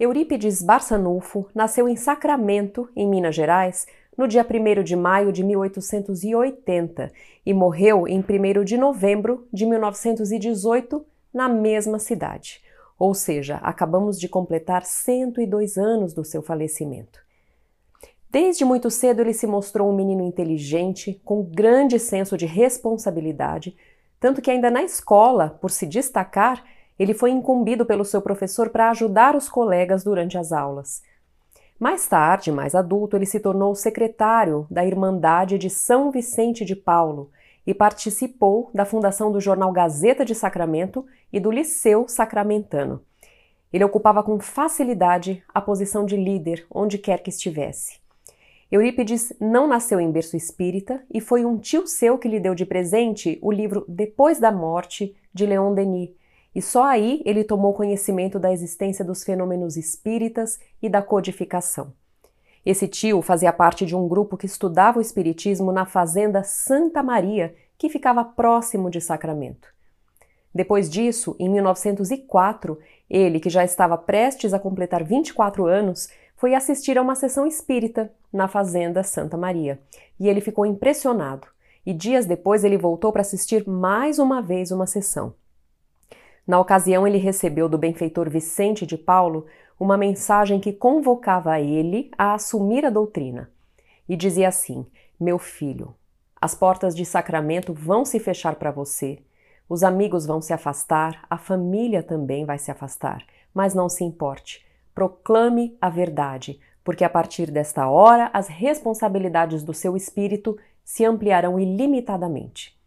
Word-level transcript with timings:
Eurípides 0.00 0.62
Barçanufo 0.62 1.46
nasceu 1.54 1.88
em 1.88 1.94
Sacramento, 1.94 2.88
em 2.96 3.06
Minas 3.06 3.34
Gerais, 3.34 3.86
no 4.16 4.26
dia 4.26 4.44
1 4.44 4.82
de 4.82 4.96
maio 4.96 5.30
de 5.30 5.44
1880 5.44 7.12
e 7.44 7.52
morreu 7.52 8.08
em 8.08 8.18
1 8.18 8.64
de 8.64 8.76
novembro 8.78 9.46
de 9.52 9.66
1918 9.66 11.04
na 11.32 11.48
mesma 11.48 11.98
cidade. 11.98 12.62
Ou 13.00 13.14
seja, 13.14 13.56
acabamos 13.62 14.20
de 14.20 14.28
completar 14.28 14.84
102 14.84 15.78
anos 15.78 16.12
do 16.12 16.22
seu 16.22 16.42
falecimento. 16.42 17.18
Desde 18.28 18.62
muito 18.62 18.90
cedo 18.90 19.22
ele 19.22 19.32
se 19.32 19.46
mostrou 19.46 19.90
um 19.90 19.96
menino 19.96 20.22
inteligente, 20.22 21.18
com 21.24 21.42
grande 21.42 21.98
senso 21.98 22.36
de 22.36 22.44
responsabilidade, 22.44 23.74
tanto 24.20 24.42
que 24.42 24.50
ainda 24.50 24.70
na 24.70 24.82
escola, 24.82 25.58
por 25.62 25.70
se 25.70 25.86
destacar, 25.86 26.62
ele 26.98 27.14
foi 27.14 27.30
incumbido 27.30 27.86
pelo 27.86 28.04
seu 28.04 28.20
professor 28.20 28.68
para 28.68 28.90
ajudar 28.90 29.34
os 29.34 29.48
colegas 29.48 30.04
durante 30.04 30.36
as 30.36 30.52
aulas. 30.52 31.00
Mais 31.78 32.06
tarde, 32.06 32.52
mais 32.52 32.74
adulto, 32.74 33.16
ele 33.16 33.24
se 33.24 33.40
tornou 33.40 33.74
secretário 33.74 34.66
da 34.70 34.84
Irmandade 34.84 35.56
de 35.56 35.70
São 35.70 36.10
Vicente 36.10 36.66
de 36.66 36.76
Paulo 36.76 37.30
e 37.66 37.74
participou 37.74 38.70
da 38.74 38.84
fundação 38.84 39.30
do 39.30 39.40
jornal 39.40 39.72
Gazeta 39.72 40.24
de 40.24 40.34
Sacramento 40.34 41.04
e 41.32 41.38
do 41.38 41.50
Liceu 41.50 42.08
Sacramentano. 42.08 43.02
Ele 43.72 43.84
ocupava 43.84 44.22
com 44.22 44.40
facilidade 44.40 45.42
a 45.52 45.60
posição 45.60 46.04
de 46.04 46.16
líder 46.16 46.66
onde 46.70 46.98
quer 46.98 47.22
que 47.22 47.30
estivesse. 47.30 48.00
Eurípides 48.70 49.32
não 49.40 49.66
nasceu 49.66 50.00
em 50.00 50.10
berço 50.10 50.36
espírita 50.36 51.02
e 51.12 51.20
foi 51.20 51.44
um 51.44 51.58
tio 51.58 51.86
seu 51.86 52.16
que 52.16 52.28
lhe 52.28 52.38
deu 52.38 52.54
de 52.54 52.64
presente 52.64 53.38
o 53.42 53.50
livro 53.50 53.84
Depois 53.88 54.38
da 54.38 54.52
Morte, 54.52 55.16
de 55.34 55.44
Leon 55.44 55.74
Denis, 55.74 56.10
e 56.54 56.60
só 56.60 56.84
aí 56.84 57.22
ele 57.24 57.44
tomou 57.44 57.74
conhecimento 57.74 58.38
da 58.38 58.52
existência 58.52 59.04
dos 59.04 59.22
fenômenos 59.22 59.76
espíritas 59.76 60.58
e 60.82 60.88
da 60.88 61.02
codificação. 61.02 61.92
Esse 62.64 62.86
tio 62.86 63.22
fazia 63.22 63.52
parte 63.52 63.86
de 63.86 63.96
um 63.96 64.06
grupo 64.06 64.36
que 64.36 64.46
estudava 64.46 64.98
o 64.98 65.02
espiritismo 65.02 65.72
na 65.72 65.86
fazenda 65.86 66.42
Santa 66.42 67.02
Maria, 67.02 67.54
que 67.78 67.88
ficava 67.88 68.24
próximo 68.24 68.90
de 68.90 69.00
Sacramento. 69.00 69.68
Depois 70.54 70.90
disso, 70.90 71.36
em 71.38 71.48
1904, 71.48 72.78
ele, 73.08 73.40
que 73.40 73.48
já 73.48 73.64
estava 73.64 73.96
prestes 73.96 74.52
a 74.52 74.58
completar 74.58 75.02
24 75.02 75.66
anos, 75.66 76.08
foi 76.36 76.54
assistir 76.54 76.98
a 76.98 77.02
uma 77.02 77.14
sessão 77.14 77.46
espírita 77.46 78.12
na 78.32 78.48
fazenda 78.48 79.02
Santa 79.02 79.36
Maria, 79.36 79.80
e 80.18 80.28
ele 80.28 80.40
ficou 80.40 80.66
impressionado. 80.66 81.46
E 81.84 81.94
dias 81.94 82.26
depois 82.26 82.62
ele 82.64 82.76
voltou 82.76 83.12
para 83.12 83.22
assistir 83.22 83.66
mais 83.66 84.18
uma 84.18 84.42
vez 84.42 84.70
uma 84.70 84.86
sessão. 84.86 85.34
Na 86.46 86.58
ocasião, 86.58 87.06
ele 87.06 87.18
recebeu 87.18 87.68
do 87.68 87.78
benfeitor 87.78 88.28
Vicente 88.28 88.84
de 88.84 88.98
Paulo 88.98 89.46
uma 89.80 89.96
mensagem 89.96 90.60
que 90.60 90.74
convocava 90.74 91.58
ele 91.58 92.10
a 92.18 92.34
assumir 92.34 92.84
a 92.84 92.90
doutrina. 92.90 93.50
E 94.06 94.14
dizia 94.14 94.48
assim: 94.48 94.86
Meu 95.18 95.38
filho, 95.38 95.94
as 96.38 96.54
portas 96.54 96.94
de 96.94 97.06
sacramento 97.06 97.72
vão 97.72 98.04
se 98.04 98.20
fechar 98.20 98.56
para 98.56 98.70
você, 98.70 99.20
os 99.66 99.82
amigos 99.82 100.26
vão 100.26 100.42
se 100.42 100.52
afastar, 100.52 101.24
a 101.30 101.38
família 101.38 102.02
também 102.02 102.44
vai 102.44 102.58
se 102.58 102.70
afastar, 102.70 103.24
mas 103.54 103.72
não 103.72 103.88
se 103.88 104.04
importe. 104.04 104.66
Proclame 104.94 105.74
a 105.80 105.88
verdade, 105.88 106.60
porque 106.84 107.04
a 107.04 107.08
partir 107.08 107.50
desta 107.50 107.88
hora 107.88 108.28
as 108.34 108.48
responsabilidades 108.48 109.62
do 109.62 109.72
seu 109.72 109.96
espírito 109.96 110.58
se 110.84 111.04
ampliarão 111.06 111.58
ilimitadamente. 111.58 112.78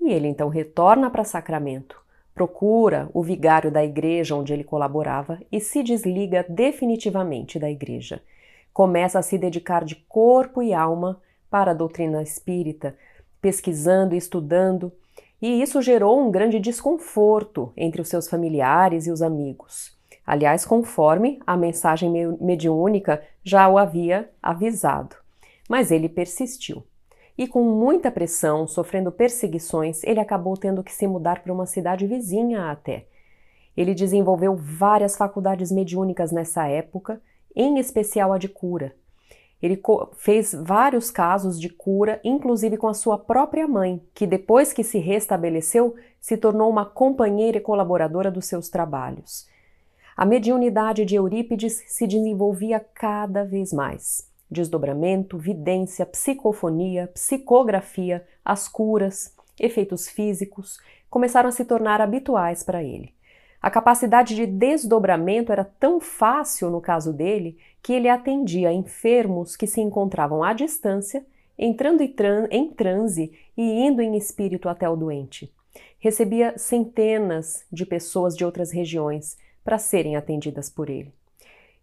E 0.00 0.12
ele 0.12 0.28
então 0.28 0.48
retorna 0.48 1.10
para 1.10 1.24
Sacramento, 1.24 2.00
procura 2.36 3.08
o 3.14 3.22
vigário 3.22 3.70
da 3.70 3.82
igreja 3.82 4.36
onde 4.36 4.52
ele 4.52 4.62
colaborava 4.62 5.40
e 5.50 5.58
se 5.58 5.82
desliga 5.82 6.44
definitivamente 6.46 7.58
da 7.58 7.70
igreja. 7.70 8.22
Começa 8.74 9.18
a 9.18 9.22
se 9.22 9.38
dedicar 9.38 9.86
de 9.86 9.96
corpo 10.06 10.62
e 10.62 10.74
alma 10.74 11.18
para 11.48 11.70
a 11.70 11.74
doutrina 11.74 12.22
espírita, 12.22 12.94
pesquisando 13.40 14.14
e 14.14 14.18
estudando, 14.18 14.92
e 15.40 15.62
isso 15.62 15.80
gerou 15.80 16.20
um 16.20 16.30
grande 16.30 16.60
desconforto 16.60 17.72
entre 17.74 18.02
os 18.02 18.08
seus 18.08 18.28
familiares 18.28 19.06
e 19.06 19.10
os 19.10 19.22
amigos. 19.22 19.96
Aliás, 20.26 20.66
conforme 20.66 21.40
a 21.46 21.56
mensagem 21.56 22.12
mediúnica 22.38 23.22
já 23.42 23.66
o 23.66 23.78
havia 23.78 24.28
avisado. 24.42 25.16
Mas 25.70 25.90
ele 25.90 26.08
persistiu 26.08 26.84
e, 27.38 27.46
com 27.46 27.62
muita 27.62 28.10
pressão, 28.10 28.66
sofrendo 28.66 29.12
perseguições, 29.12 30.02
ele 30.04 30.20
acabou 30.20 30.56
tendo 30.56 30.82
que 30.82 30.92
se 30.92 31.06
mudar 31.06 31.42
para 31.42 31.52
uma 31.52 31.66
cidade 31.66 32.06
vizinha 32.06 32.70
até. 32.70 33.06
Ele 33.76 33.94
desenvolveu 33.94 34.56
várias 34.56 35.16
faculdades 35.16 35.70
mediúnicas 35.70 36.32
nessa 36.32 36.66
época, 36.66 37.20
em 37.54 37.78
especial 37.78 38.32
a 38.32 38.38
de 38.38 38.48
cura. 38.48 38.94
Ele 39.60 39.80
fez 40.16 40.54
vários 40.54 41.10
casos 41.10 41.60
de 41.60 41.68
cura, 41.68 42.20
inclusive 42.22 42.76
com 42.76 42.88
a 42.88 42.94
sua 42.94 43.18
própria 43.18 43.66
mãe, 43.66 44.02
que 44.14 44.26
depois 44.26 44.72
que 44.72 44.82
se 44.82 44.98
restabeleceu, 44.98 45.94
se 46.20 46.36
tornou 46.36 46.70
uma 46.70 46.84
companheira 46.84 47.58
e 47.58 47.60
colaboradora 47.60 48.30
dos 48.30 48.46
seus 48.46 48.68
trabalhos. 48.68 49.46
A 50.16 50.24
mediunidade 50.24 51.04
de 51.04 51.16
Eurípides 51.16 51.82
se 51.86 52.06
desenvolvia 52.06 52.80
cada 52.80 53.44
vez 53.44 53.72
mais 53.72 54.35
desdobramento, 54.50 55.38
vidência, 55.38 56.06
psicofonia, 56.06 57.08
psicografia, 57.08 58.26
as 58.44 58.68
curas, 58.68 59.34
efeitos 59.58 60.08
físicos 60.08 60.78
começaram 61.08 61.48
a 61.48 61.52
se 61.52 61.64
tornar 61.64 62.00
habituais 62.00 62.62
para 62.62 62.82
ele. 62.82 63.14
A 63.60 63.70
capacidade 63.70 64.34
de 64.34 64.46
desdobramento 64.46 65.50
era 65.50 65.64
tão 65.64 65.98
fácil 65.98 66.70
no 66.70 66.80
caso 66.80 67.12
dele 67.12 67.58
que 67.82 67.92
ele 67.92 68.08
atendia 68.08 68.72
enfermos 68.72 69.56
que 69.56 69.66
se 69.66 69.80
encontravam 69.80 70.44
à 70.44 70.52
distância, 70.52 71.24
entrando 71.58 72.02
em 72.50 72.68
transe 72.68 73.32
e 73.56 73.62
indo 73.62 74.02
em 74.02 74.16
espírito 74.16 74.68
até 74.68 74.88
o 74.88 74.94
doente. 74.94 75.52
Recebia 75.98 76.56
centenas 76.58 77.64
de 77.72 77.86
pessoas 77.86 78.36
de 78.36 78.44
outras 78.44 78.70
regiões 78.70 79.36
para 79.64 79.78
serem 79.78 80.16
atendidas 80.16 80.70
por 80.70 80.88
ele. 80.88 81.12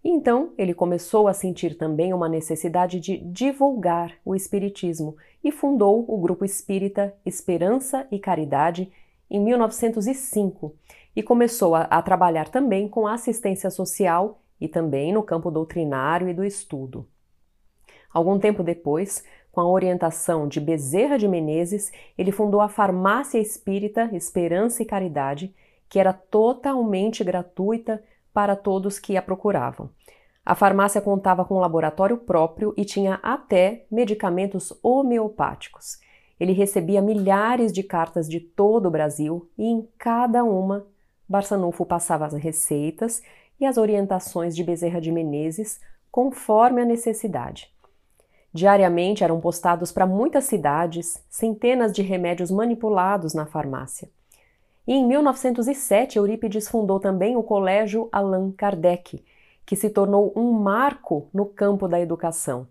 E 0.03 0.09
então 0.09 0.53
ele 0.58 0.74
começou 0.74 1.28
a 1.28 1.34
sentir 1.34 1.78
também 1.78 2.14
uma 2.14 2.28
necessidade 2.28 3.00
de 3.00 3.18
divulgar 3.18 4.14
o 4.25 4.36
Espiritismo 4.36 5.16
e 5.44 5.52
fundou 5.52 6.03
o 6.08 6.18
grupo 6.19 6.44
espírita 6.44 7.16
Esperança 7.25 8.06
e 8.12 8.19
Caridade 8.19 8.92
em 9.30 9.40
1905 9.40 10.75
e 11.16 11.24
começou 11.24 11.74
a, 11.74 11.84
a 11.84 12.02
trabalhar 12.02 12.50
também 12.50 12.88
com 12.88 13.08
assistência 13.08 13.69
social 13.69 14.42
e 14.59 14.68
também 14.68 15.13
no 15.13 15.24
campo 15.24 15.50
doutrinário 15.50 16.28
e 16.28 16.34
do 16.34 16.44
estudo. 16.44 17.08
Algum 18.13 18.38
tempo 18.38 18.62
depois, 18.62 19.24
com 19.52 19.62
a 19.62 19.68
orientação 19.68 20.47
de 20.47 20.59
Bezerra 20.59 21.18
de 21.18 21.28
Menezes, 21.28 21.92
ele 22.18 22.31
fundou 22.31 22.62
a 22.62 22.69
Farmácia 22.69 23.40
Espírita 23.40 24.09
Esperança 24.13 24.84
e 24.84 24.86
Caridade, 24.86 25.53
que 25.90 26.00
era 26.00 26.13
totalmente 26.13 27.24
gratuita 27.24 28.03
para 28.34 28.56
todos 28.56 29.00
que 29.00 29.16
a 29.16 29.22
procuravam. 29.22 29.90
A 30.46 30.56
farmácia 30.56 31.02
contava 31.02 31.46
com 31.46 31.56
um 31.56 31.60
laboratório 31.60 32.18
próprio 32.18 32.74
e 32.76 32.84
tinha 32.84 33.20
até 33.24 33.86
medicamentos 33.90 34.74
homeopáticos. 34.84 36.00
Ele 36.40 36.52
recebia 36.52 37.02
milhares 37.02 37.72
de 37.72 37.84
cartas 37.84 38.28
de 38.28 38.40
todo 38.40 38.88
o 38.88 38.92
Brasil 38.92 39.50
e 39.58 39.66
em 39.66 39.88
cada 39.98 40.44
uma 40.44 40.86
Barçanufo 41.28 41.86
passava 41.86 42.26
as 42.26 42.34
receitas 42.34 43.22
e 43.60 43.66
as 43.66 43.78
orientações 43.78 44.56
de 44.56 44.64
Bezerra 44.64 45.00
de 45.00 45.12
Menezes 45.12 45.80
conforme 46.12 46.81
a 46.81 46.86
necessidade. 46.86 47.74
Diariamente 48.54 49.24
eram 49.24 49.40
postados 49.40 49.92
para 49.92 50.06
muitas 50.06 50.44
cidades 50.44 51.24
centenas 51.30 51.92
de 51.92 52.04
remédios 52.04 52.52
manipulados 52.52 53.34
na 53.34 53.48
farmácia. 53.48 54.10
E 54.85 54.94
em 54.94 55.07
1907, 55.07 56.18
Eurípides 56.18 56.68
fundou 56.68 57.00
também 57.00 57.38
o 57.38 57.44
Colégio 57.44 58.09
Allan 58.12 58.51
Kardec, 58.51 59.24
que 59.65 59.77
se 59.77 59.89
tornou 59.89 60.33
um 60.35 60.51
marco 60.51 61.30
no 61.33 61.45
campo 61.45 61.88
da 61.88 62.01
educação, 62.01 62.68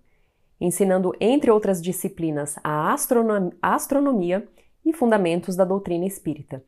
ensinando, 0.61 1.15
entre 1.19 1.51
outras 1.51 1.81
disciplinas, 1.81 2.57
a 2.63 2.93
astronomia 3.63 4.47
e 4.85 4.93
fundamentos 4.93 5.57
da 5.57 5.65
doutrina 5.65 6.05
espírita. 6.05 6.63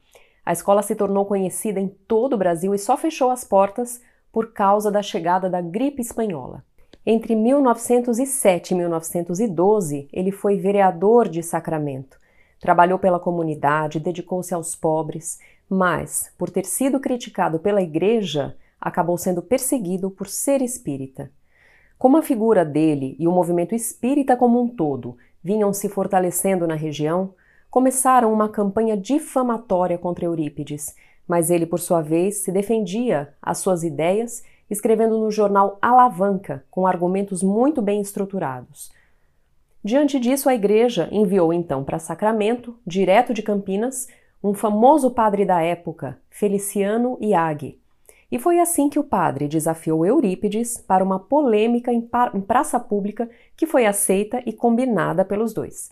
A 0.46 0.52
escola 0.52 0.82
se 0.82 0.94
tornou 0.94 1.26
conhecida 1.26 1.79
em 1.79 1.88
todo 1.88 2.32
o 2.32 2.38
Brasil 2.38 2.75
e 2.75 2.79
só 2.79 2.96
fechou 2.96 3.31
as 3.31 3.44
portas 3.44 4.00
por 4.32 4.52
causa 4.52 4.91
da 4.91 5.02
chegada 5.02 5.50
da 5.50 5.61
gripe 5.61 6.00
espanhola. 6.00 6.64
Entre 7.05 7.37
1907 7.37 8.73
e 8.73 8.76
1912, 8.79 10.08
ele 10.11 10.32
foi 10.32 10.56
vereador 10.56 11.29
de 11.29 11.43
Sacramento 11.43 12.19
Trabalhou 12.65 12.99
pela 12.99 13.21
comunidade, 13.21 14.01
dedicou-se 14.01 14.55
aos 14.55 14.75
pobres, 14.75 15.39
mas, 15.69 16.33
por 16.39 16.49
ter 16.49 16.65
sido 16.65 16.99
criticado 16.99 17.59
pela 17.59 17.83
igreja, 17.83 18.57
acabou 18.81 19.19
sendo 19.19 19.43
perseguido 19.43 20.11
por 20.11 20.27
ser 20.27 20.63
espírita. 20.63 21.31
Como 21.99 22.17
a 22.17 22.23
figura 22.23 22.65
dele 22.65 23.17
e 23.19 23.29
o 23.29 23.33
movimento 23.33 23.75
espírita 23.75 24.35
como 24.35 24.63
um 24.63 24.67
todo 24.67 25.15
vinham 25.43 25.75
se 25.75 25.91
fortalecendo 25.91 26.67
na 26.67 26.75
região, 26.75 27.35
começaram 27.71 28.33
uma 28.33 28.49
campanha 28.49 28.97
difamatória 28.97 29.99
contra 29.99 30.25
Eurípides, 30.25 30.95
mas 31.29 31.51
ele, 31.51 31.67
por 31.67 31.81
sua 31.81 32.01
vez, 32.01 32.39
se 32.39 32.51
defendia 32.51 33.35
as 33.43 33.59
suas 33.59 33.85
ideias, 33.85 34.43
escrevendo 34.71 35.19
no 35.19 35.31
jornal 35.31 35.77
Alavanca, 35.83 36.65
com 36.71 36.87
argumentos 36.87 37.43
muito 37.43 37.83
bem 37.83 38.01
estruturados. 38.01 38.91
Diante 39.85 40.19
disso, 40.19 40.49
a 40.49 40.55
igreja 40.55 41.11
enviou 41.13 41.53
então 41.53 41.85
para 41.85 41.99
Sacramento, 41.99 42.75
direto 42.87 43.35
de 43.35 43.43
Campinas, 43.43 44.09
um 44.43 44.55
famoso 44.55 45.11
padre 45.11 45.45
da 45.45 45.61
época, 45.61 46.19
Feliciano 46.31 47.19
Iaghi. 47.21 47.79
E 48.33 48.39
foi 48.39 48.61
assim 48.61 48.89
que 48.89 48.99
o 48.99 49.05
padre 49.05 49.47
desafiou 49.47 50.07
Eurípides 50.07 50.79
para 50.79 51.05
uma 51.05 51.19
polêmica 51.19 51.93
em, 51.93 52.01
praça 52.01 52.81
pública 52.81 53.29
que 53.55 53.67
foi 53.67 53.85
aceita 53.85 54.43
e 54.47 54.55
combinada 54.55 55.23
pelos 55.23 55.53
dois. 55.53 55.91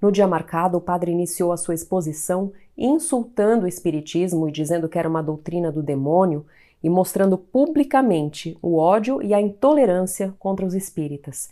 No 0.00 0.12
dia 0.12 0.26
marcado, 0.28 0.78
o 0.78 0.80
padre 0.80 1.10
iniciou 1.10 1.50
a 1.50 1.56
sua 1.56 1.74
exposição 1.74 2.52
insultando 2.78 3.64
o 3.64 3.68
Espiritismo 3.68 4.48
e 4.48 4.52
dizendo 4.52 4.88
que 4.88 4.98
era 4.98 5.08
uma 5.08 5.22
doutrina 5.22 5.72
do 5.72 5.82
demônio 5.82 6.46
e 6.80 6.88
mostrando 6.88 7.36
publicamente 7.36 8.56
o 8.62 8.76
ódio 8.76 9.20
e 9.20 9.34
a 9.34 9.40
intolerância 9.40 10.32
contra 10.38 10.64
os 10.64 10.74
espíritas. 10.74 11.50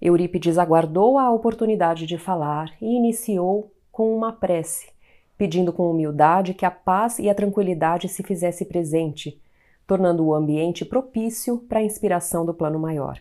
Eurípides 0.00 0.58
aguardou 0.58 1.18
a 1.18 1.30
oportunidade 1.30 2.06
de 2.06 2.18
falar 2.18 2.72
e 2.80 2.96
iniciou 2.96 3.72
com 3.90 4.14
uma 4.14 4.32
prece, 4.32 4.88
pedindo 5.36 5.72
com 5.72 5.90
humildade 5.90 6.54
que 6.54 6.64
a 6.66 6.70
paz 6.70 7.18
e 7.18 7.30
a 7.30 7.34
tranquilidade 7.34 8.08
se 8.08 8.22
fizesse 8.22 8.64
presente, 8.64 9.40
tornando 9.86 10.24
o 10.24 10.34
ambiente 10.34 10.84
propício 10.84 11.58
para 11.68 11.78
a 11.78 11.84
inspiração 11.84 12.44
do 12.44 12.52
plano 12.52 12.78
maior 12.78 13.20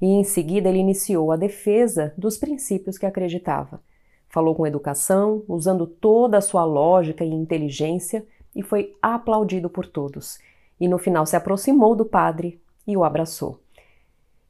e 0.00 0.06
em 0.06 0.24
seguida 0.24 0.68
ele 0.68 0.78
iniciou 0.78 1.32
a 1.32 1.36
defesa 1.36 2.12
dos 2.16 2.36
princípios 2.36 2.96
que 2.96 3.06
acreditava. 3.06 3.80
Falou 4.28 4.54
com 4.54 4.66
educação, 4.66 5.42
usando 5.48 5.86
toda 5.86 6.38
a 6.38 6.42
sua 6.42 6.64
lógica 6.64 7.24
e 7.24 7.30
inteligência, 7.30 8.24
e 8.54 8.62
foi 8.62 8.94
aplaudido 9.00 9.68
por 9.68 9.86
todos. 9.86 10.38
E 10.80 10.86
no 10.86 10.98
final 10.98 11.26
se 11.26 11.36
aproximou 11.36 11.96
do 11.96 12.04
padre 12.04 12.60
e 12.86 12.96
o 12.96 13.04
abraçou. 13.04 13.58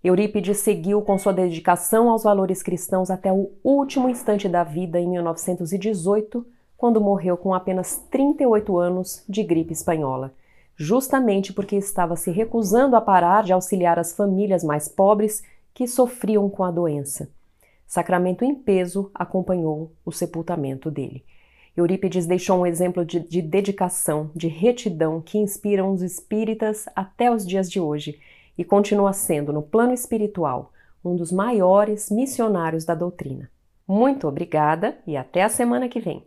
Eurípides 0.02 0.58
seguiu 0.58 1.02
com 1.02 1.18
sua 1.18 1.32
dedicação 1.32 2.08
aos 2.08 2.22
valores 2.22 2.62
cristãos 2.62 3.10
até 3.10 3.32
o 3.32 3.50
último 3.64 4.08
instante 4.08 4.48
da 4.48 4.62
vida 4.62 5.00
em 5.00 5.08
1918, 5.08 6.46
quando 6.76 7.00
morreu 7.00 7.36
com 7.36 7.52
apenas 7.52 7.96
38 8.10 8.78
anos 8.78 9.24
de 9.28 9.42
gripe 9.42 9.72
espanhola 9.72 10.32
justamente 10.78 11.52
porque 11.52 11.74
estava 11.74 12.14
se 12.14 12.30
recusando 12.30 12.94
a 12.94 13.00
parar 13.00 13.42
de 13.42 13.52
auxiliar 13.52 13.98
as 13.98 14.14
famílias 14.14 14.62
mais 14.62 14.88
pobres 14.88 15.42
que 15.74 15.88
sofriam 15.88 16.48
com 16.48 16.62
a 16.62 16.70
doença. 16.70 17.28
Sacramento 17.84 18.44
em 18.44 18.54
peso 18.54 19.10
acompanhou 19.12 19.92
o 20.04 20.12
sepultamento 20.12 20.90
dele. 20.90 21.24
Eurípides 21.76 22.26
deixou 22.26 22.60
um 22.60 22.66
exemplo 22.66 23.04
de, 23.04 23.20
de, 23.20 23.42
dedicação, 23.42 24.30
de 24.34 24.46
retidão 24.46 25.20
que 25.20 25.38
inspiram 25.38 25.92
os 25.92 26.02
espíritas 26.02 26.86
até 26.94 27.30
os 27.30 27.46
dias 27.46 27.68
de 27.70 27.80
hoje 27.80 28.18
e 28.58 28.64
continua 28.64 29.12
sendo, 29.12 29.52
no 29.52 29.62
plano 29.62 29.94
espiritual, 29.94 30.72
um 31.04 31.14
dos 31.14 31.30
maiores 31.30 32.10
missionários 32.10 32.84
da 32.84 32.94
doutrina. 32.94 33.48
Muito 33.86 34.26
obrigada 34.26 34.98
e 35.06 35.16
até 35.16 35.42
a 35.44 35.48
semana 35.48 35.88
que 35.88 36.00
vem! 36.00 36.26